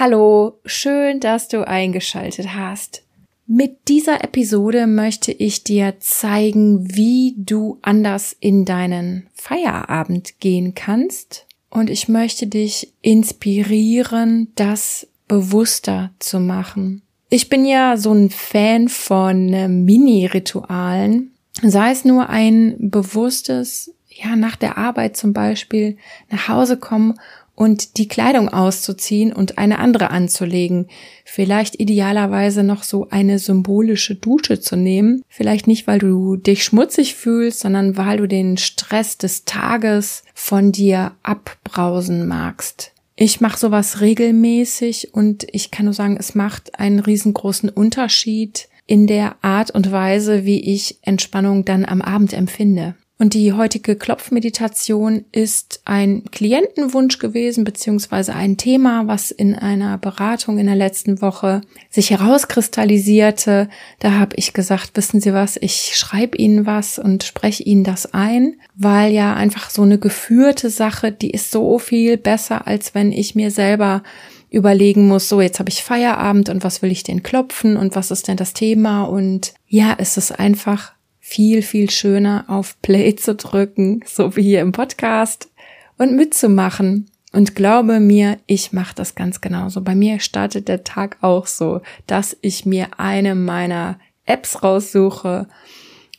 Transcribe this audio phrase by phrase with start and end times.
[0.00, 3.02] Hallo, schön, dass du eingeschaltet hast.
[3.48, 11.46] Mit dieser Episode möchte ich dir zeigen, wie du anders in deinen Feierabend gehen kannst.
[11.68, 17.02] Und ich möchte dich inspirieren, das bewusster zu machen.
[17.28, 21.32] Ich bin ja so ein Fan von äh, Mini-Ritualen.
[21.60, 25.96] Sei es nur ein bewusstes, ja, nach der Arbeit zum Beispiel
[26.30, 27.18] nach Hause kommen
[27.58, 30.86] und die Kleidung auszuziehen und eine andere anzulegen.
[31.24, 35.22] Vielleicht idealerweise noch so eine symbolische Dusche zu nehmen.
[35.28, 40.70] Vielleicht nicht, weil du dich schmutzig fühlst, sondern weil du den Stress des Tages von
[40.70, 42.92] dir abbrausen magst.
[43.16, 49.08] Ich mache sowas regelmäßig und ich kann nur sagen, es macht einen riesengroßen Unterschied in
[49.08, 52.94] der Art und Weise, wie ich Entspannung dann am Abend empfinde.
[53.20, 60.58] Und die heutige Klopfmeditation ist ein Klientenwunsch gewesen, beziehungsweise ein Thema, was in einer Beratung
[60.58, 63.68] in der letzten Woche sich herauskristallisierte.
[63.98, 68.14] Da habe ich gesagt, wissen Sie was, ich schreibe Ihnen was und spreche Ihnen das
[68.14, 73.10] ein, weil ja einfach so eine geführte Sache, die ist so viel besser, als wenn
[73.10, 74.04] ich mir selber
[74.50, 78.12] überlegen muss, so jetzt habe ich Feierabend und was will ich denn klopfen und was
[78.12, 80.92] ist denn das Thema und ja, es ist einfach
[81.28, 85.50] viel, viel schöner auf Play zu drücken, so wie hier im Podcast
[85.98, 87.10] und mitzumachen.
[87.34, 89.82] Und glaube mir, ich mache das ganz genauso.
[89.82, 95.46] Bei mir startet der Tag auch so, dass ich mir eine meiner Apps raussuche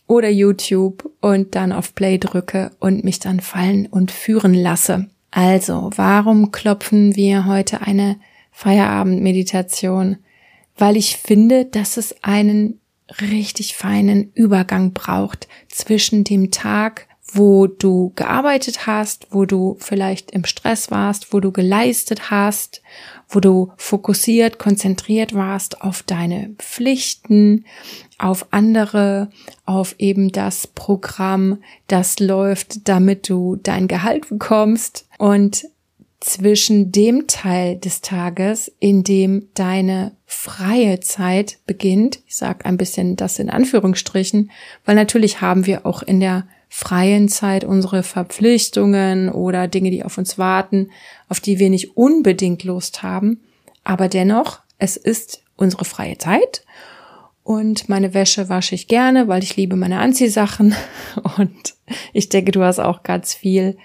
[0.06, 5.10] oder YouTube und dann auf Play drücke und mich dann fallen und führen lasse.
[5.32, 8.18] Also, warum klopfen wir heute eine
[8.52, 10.18] Feierabendmeditation?
[10.78, 12.80] Weil ich finde, dass es einen
[13.22, 20.46] richtig feinen Übergang braucht zwischen dem Tag, wo du gearbeitet hast, wo du vielleicht im
[20.46, 22.82] Stress warst, wo du geleistet hast,
[23.28, 27.66] wo du fokussiert, konzentriert warst auf deine Pflichten,
[28.18, 29.30] auf andere,
[29.66, 35.08] auf eben das Programm, das läuft, damit du dein Gehalt bekommst.
[35.20, 35.66] Und
[36.20, 42.20] zwischen dem Teil des Tages, in dem deine freie Zeit beginnt.
[42.28, 44.52] Ich sage ein bisschen das in Anführungsstrichen,
[44.86, 50.18] weil natürlich haben wir auch in der freien Zeit unsere Verpflichtungen oder Dinge, die auf
[50.18, 50.92] uns warten,
[51.30, 53.42] auf die wir nicht unbedingt Lust haben.
[53.84, 56.64] Aber dennoch, es ist unsere freie Zeit.
[57.44, 60.76] Und meine Wäsche wasche ich gerne, weil ich liebe meine Anziehsachen.
[61.38, 61.76] Und
[62.14, 63.78] ich denke, du hast auch ganz viel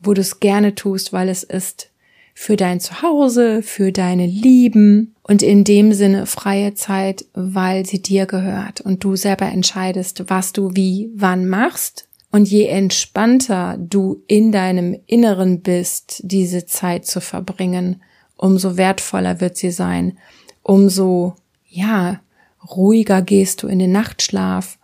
[0.00, 1.90] wo du es gerne tust, weil es ist
[2.34, 8.26] für dein Zuhause, für deine Lieben und in dem Sinne freie Zeit, weil sie dir
[8.26, 12.06] gehört und du selber entscheidest, was du wie wann machst.
[12.30, 18.02] Und je entspannter du in deinem Inneren bist, diese Zeit zu verbringen,
[18.36, 20.16] umso wertvoller wird sie sein,
[20.62, 21.34] umso,
[21.66, 22.20] ja,
[22.70, 24.78] ruhiger gehst du in den Nachtschlaf,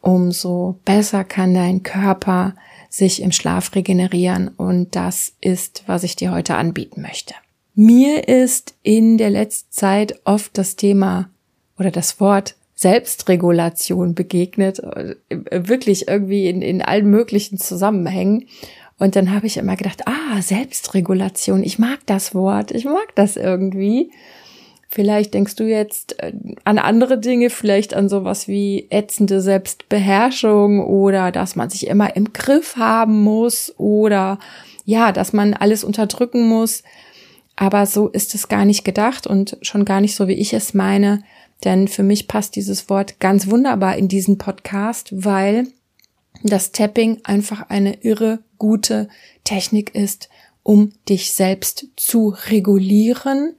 [0.00, 2.54] umso besser kann dein Körper
[2.88, 7.34] sich im Schlaf regenerieren und das ist, was ich dir heute anbieten möchte.
[7.74, 11.30] Mir ist in der letzten Zeit oft das Thema
[11.78, 15.16] oder das Wort Selbstregulation begegnet, äh,
[15.50, 18.46] wirklich irgendwie in, in allen möglichen Zusammenhängen.
[18.98, 23.36] Und dann habe ich immer gedacht, ah, Selbstregulation, ich mag das Wort, ich mag das
[23.36, 24.10] irgendwie.
[24.96, 26.32] Vielleicht denkst du jetzt äh,
[26.64, 32.32] an andere Dinge, vielleicht an sowas wie ätzende Selbstbeherrschung oder dass man sich immer im
[32.32, 34.38] Griff haben muss oder
[34.86, 36.82] ja, dass man alles unterdrücken muss.
[37.56, 40.72] Aber so ist es gar nicht gedacht und schon gar nicht so, wie ich es
[40.72, 41.22] meine.
[41.62, 45.66] Denn für mich passt dieses Wort ganz wunderbar in diesen Podcast, weil
[46.42, 49.10] das Tapping einfach eine irre gute
[49.44, 50.30] Technik ist,
[50.62, 53.56] um dich selbst zu regulieren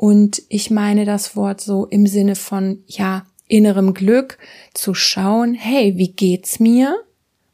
[0.00, 4.38] und ich meine das Wort so im Sinne von, ja, innerem Glück
[4.72, 6.96] zu schauen, hey, wie geht's mir?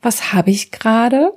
[0.00, 1.32] Was habe ich gerade?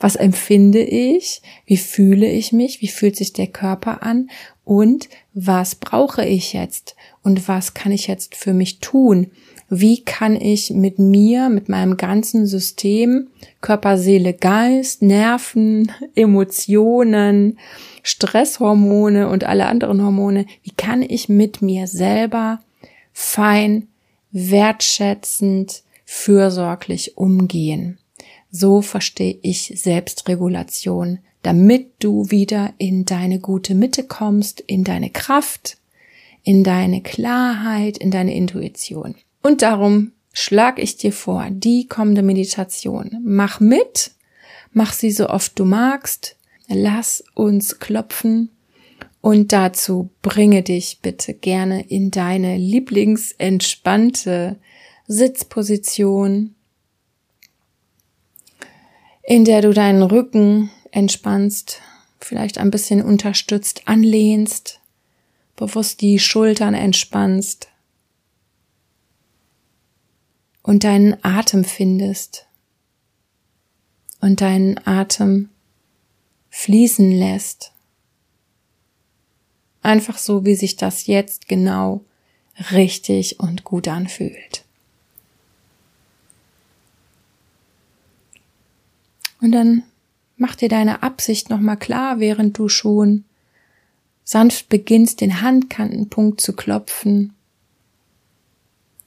[0.00, 1.40] Was empfinde ich?
[1.66, 2.80] Wie fühle ich mich?
[2.80, 4.28] Wie fühlt sich der Körper an?
[4.64, 6.96] Und was brauche ich jetzt?
[7.22, 9.30] Und was kann ich jetzt für mich tun?
[9.72, 13.28] Wie kann ich mit mir, mit meinem ganzen System,
[13.60, 17.56] Körper, Seele, Geist, Nerven, Emotionen,
[18.02, 22.58] Stresshormone und alle anderen Hormone, wie kann ich mit mir selber
[23.12, 23.86] fein,
[24.32, 27.98] wertschätzend, fürsorglich umgehen?
[28.50, 35.76] So verstehe ich Selbstregulation, damit du wieder in deine gute Mitte kommst, in deine Kraft,
[36.42, 39.14] in deine Klarheit, in deine Intuition.
[39.42, 43.18] Und darum schlag ich dir vor, die kommende Meditation.
[43.24, 44.12] Mach mit,
[44.72, 46.36] mach sie so oft du magst,
[46.68, 48.50] lass uns klopfen
[49.22, 54.56] Und dazu bringe dich bitte gerne in deine lieblingsentspannte
[55.06, 56.54] Sitzposition,
[59.22, 61.82] in der du deinen Rücken entspannst,
[62.18, 64.80] vielleicht ein bisschen unterstützt anlehnst,
[65.56, 67.68] bewusst die Schultern entspannst
[70.62, 72.46] und deinen Atem findest
[74.20, 75.48] und deinen Atem
[76.50, 77.72] fließen lässt.
[79.82, 82.04] Einfach so, wie sich das jetzt genau
[82.72, 84.64] richtig und gut anfühlt.
[89.40, 89.84] Und dann
[90.36, 93.24] mach dir deine Absicht nochmal klar, während du schon
[94.22, 97.34] sanft beginnst, den Handkantenpunkt zu klopfen.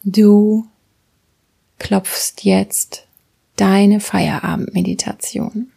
[0.03, 0.67] Du
[1.79, 3.05] klopfst jetzt
[3.55, 5.71] deine Feierabendmeditation.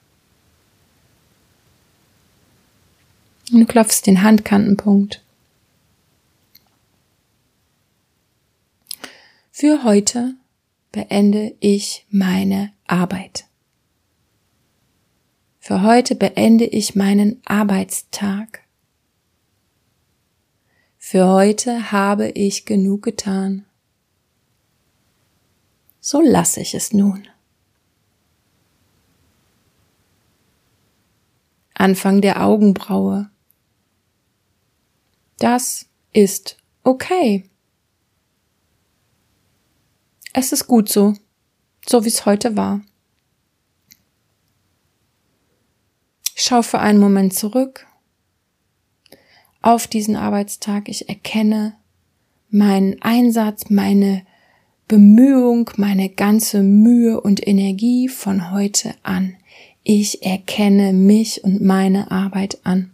[3.52, 5.22] Und du klopfst den Handkantenpunkt.
[9.52, 10.34] Für heute
[10.92, 13.44] beende ich meine Arbeit.
[15.60, 18.60] Für heute beende ich meinen Arbeitstag.
[20.96, 23.65] Für heute habe ich genug getan.
[26.06, 27.26] So lasse ich es nun.
[31.74, 33.28] Anfang der Augenbraue.
[35.38, 37.50] Das ist okay.
[40.32, 41.14] Es ist gut so,
[41.84, 42.82] so wie es heute war.
[46.36, 47.84] Ich schaue für einen Moment zurück
[49.60, 50.88] auf diesen Arbeitstag.
[50.88, 51.76] Ich erkenne
[52.48, 54.24] meinen Einsatz, meine
[54.88, 59.36] Bemühung, meine ganze Mühe und Energie von heute an.
[59.82, 62.92] Ich erkenne mich und meine Arbeit an.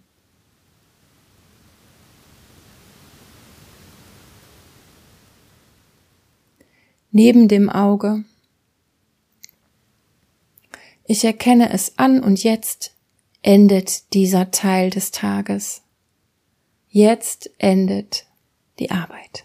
[7.11, 8.25] Neben dem Auge.
[11.05, 12.95] Ich erkenne es an und jetzt
[13.43, 15.83] endet dieser Teil des Tages.
[16.89, 18.25] Jetzt endet
[18.79, 19.45] die Arbeit.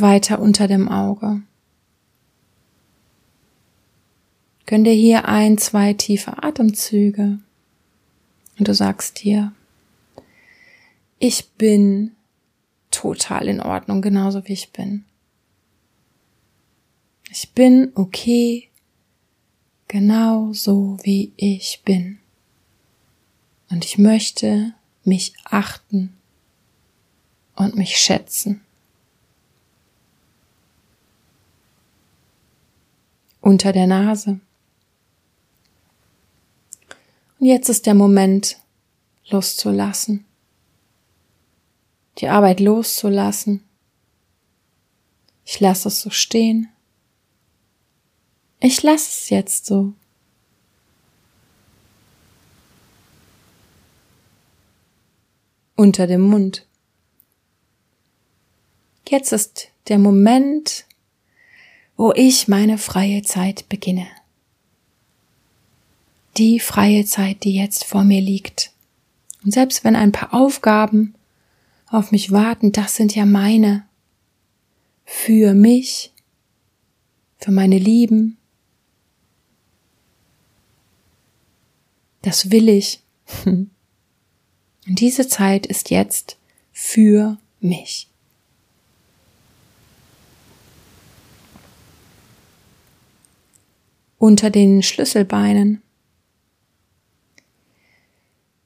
[0.00, 1.42] Weiter unter dem Auge.
[4.64, 7.40] Gönn dir hier ein, zwei tiefe Atemzüge
[8.58, 9.52] und du sagst dir,
[11.18, 12.12] ich bin
[12.90, 15.04] total in Ordnung, genauso wie ich bin.
[17.30, 18.70] Ich bin okay,
[19.88, 22.18] genau so wie ich bin.
[23.68, 24.72] Und ich möchte
[25.04, 26.16] mich achten
[27.56, 28.62] und mich schätzen.
[33.42, 34.40] Unter der Nase.
[37.38, 38.58] Und jetzt ist der Moment,
[39.28, 40.24] loszulassen.
[42.18, 43.64] Die Arbeit loszulassen.
[45.44, 46.68] Ich lasse es so stehen.
[48.60, 49.92] Ich lasse es jetzt so.
[55.74, 56.64] Unter dem Mund.
[59.08, 60.86] Jetzt ist der Moment,
[62.02, 64.08] wo ich meine freie Zeit beginne.
[66.36, 68.72] Die freie Zeit, die jetzt vor mir liegt.
[69.44, 71.14] Und selbst wenn ein paar Aufgaben
[71.86, 73.86] auf mich warten, das sind ja meine.
[75.04, 76.10] Für mich,
[77.38, 78.36] für meine Lieben,
[82.22, 83.00] Das will ich.
[83.44, 83.70] Und
[84.86, 86.36] diese Zeit ist jetzt
[86.72, 88.11] für mich.
[94.22, 95.82] Unter den Schlüsselbeinen.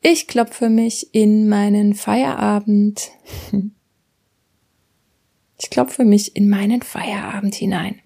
[0.02, 3.10] Ich klopfe mich in meinen Feierabend.
[5.58, 8.02] Ich klopfe mich in meinen Feierabend hinein.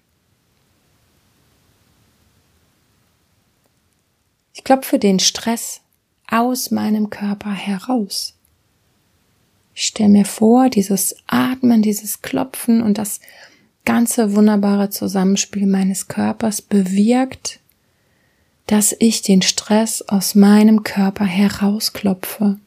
[4.53, 5.81] Ich klopfe den Stress
[6.29, 8.35] aus meinem Körper heraus.
[9.75, 13.19] Ich stelle mir vor, dieses Atmen, dieses Klopfen und das
[13.91, 17.59] ganze wunderbare Zusammenspiel meines Körpers bewirkt,
[18.65, 22.57] dass ich den Stress aus meinem Körper herausklopfe.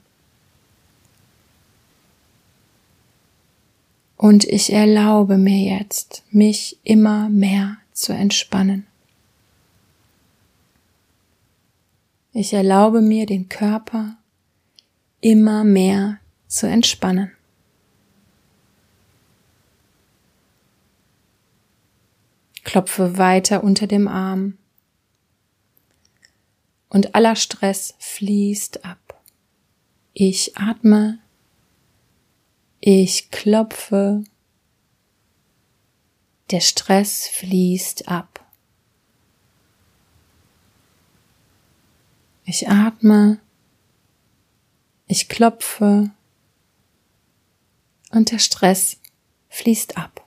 [4.18, 8.86] Und ich erlaube mir jetzt, mich immer mehr zu entspannen.
[12.34, 14.18] Ich erlaube mir, den Körper
[15.22, 17.32] immer mehr zu entspannen.
[22.64, 24.58] Klopfe weiter unter dem Arm.
[26.94, 29.20] und aller Stress fließt ab.
[30.12, 31.18] Ich atme,
[32.78, 34.22] ich klopfe,
[36.52, 38.46] der Stress fließt ab.
[42.44, 43.40] Ich atme,
[45.08, 46.12] ich klopfe
[48.12, 49.00] und der Stress
[49.48, 50.23] fließt ab.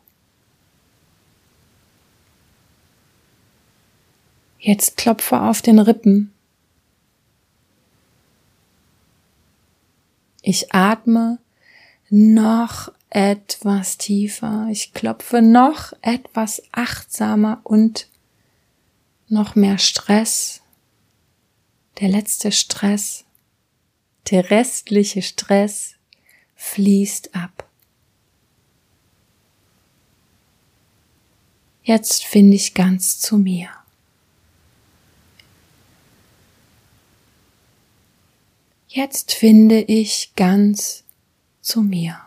[4.68, 6.34] Jetzt klopfe auf den Rippen.
[10.42, 11.40] Ich atme
[12.10, 14.68] noch etwas tiefer.
[14.70, 18.10] Ich klopfe noch etwas achtsamer und
[19.30, 20.62] noch mehr Stress.
[22.02, 23.24] Der letzte Stress,
[24.32, 25.96] der restliche Stress
[26.56, 27.70] fließt ab.
[31.84, 33.77] Jetzt finde ich ganz zu mir.
[38.98, 41.04] Jetzt finde ich ganz
[41.62, 42.20] zu mir.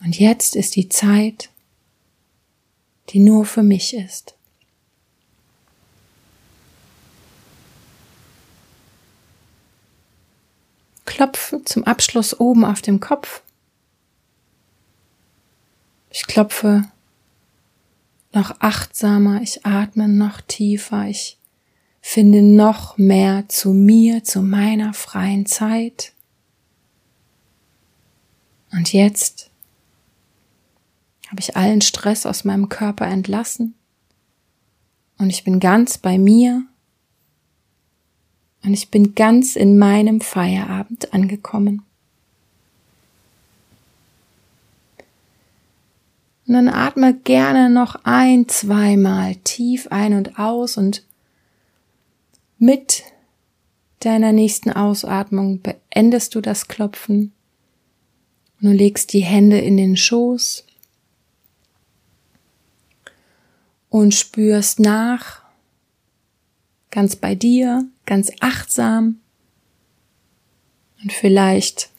[0.00, 1.50] Und jetzt ist die Zeit,
[3.10, 4.34] die nur für mich ist.
[11.04, 13.40] Klopfe zum Abschluss oben auf dem Kopf.
[16.10, 16.90] Ich klopfe
[18.32, 21.38] noch achtsamer, ich atme noch tiefer, ich
[22.02, 26.12] finde noch mehr zu mir, zu meiner freien Zeit.
[28.72, 29.50] Und jetzt
[31.28, 33.74] habe ich allen Stress aus meinem Körper entlassen
[35.16, 36.64] und ich bin ganz bei mir
[38.64, 41.82] und ich bin ganz in meinem Feierabend angekommen.
[46.46, 51.04] Und dann atme gerne noch ein, zweimal tief ein und aus und
[52.62, 53.02] mit
[53.98, 57.32] deiner nächsten Ausatmung beendest du das Klopfen
[58.60, 60.64] und du legst die Hände in den Schoß
[63.88, 65.42] und spürst nach,
[66.92, 69.20] ganz bei dir, ganz achtsam.
[71.02, 71.90] Und vielleicht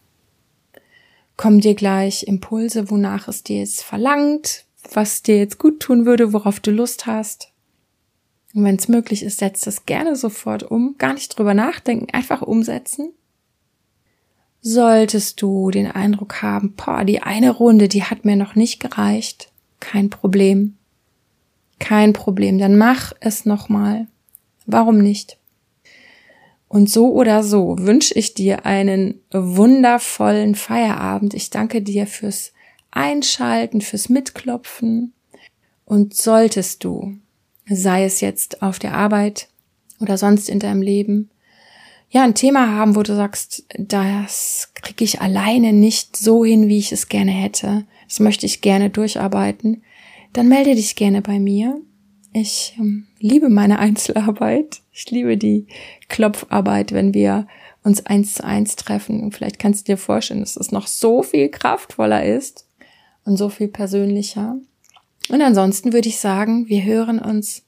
[1.35, 6.31] kommen dir gleich Impulse, wonach es dir jetzt verlangt, was dir jetzt gut tun würde,
[6.31, 7.52] worauf du Lust hast.
[8.53, 10.95] Und wenn es möglich ist, setzt das gerne sofort um.
[10.97, 13.11] Gar nicht drüber nachdenken, einfach umsetzen.
[14.61, 19.51] Solltest du den Eindruck haben, boah, die eine Runde, die hat mir noch nicht gereicht,
[19.79, 20.77] kein Problem.
[21.79, 24.07] Kein Problem, dann mach es nochmal.
[24.65, 25.37] Warum nicht?
[26.69, 31.33] Und so oder so wünsche ich dir einen wundervollen Feierabend.
[31.33, 32.53] Ich danke dir fürs
[32.89, 35.13] Einschalten, fürs Mitklopfen.
[35.85, 37.17] Und solltest du
[37.67, 39.47] sei es jetzt auf der Arbeit
[39.99, 41.29] oder sonst in deinem Leben,
[42.13, 46.77] ja, ein Thema haben, wo du sagst, das kriege ich alleine nicht so hin, wie
[46.77, 49.81] ich es gerne hätte, das möchte ich gerne durcharbeiten,
[50.31, 51.81] dann melde dich gerne bei mir.
[52.31, 54.81] Ich ähm, liebe meine Einzelarbeit.
[54.91, 55.65] Ich liebe die
[56.07, 57.47] Klopfarbeit, wenn wir
[57.83, 59.21] uns eins zu eins treffen.
[59.21, 62.67] Und vielleicht kannst du dir vorstellen, dass es noch so viel kraftvoller ist
[63.25, 64.57] und so viel persönlicher.
[65.29, 67.63] Und ansonsten würde ich sagen, wir hören uns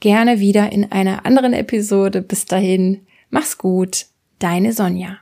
[0.00, 2.22] gerne wieder in einer anderen Episode.
[2.22, 4.06] Bis dahin, mach's gut,
[4.38, 5.18] deine Sonja.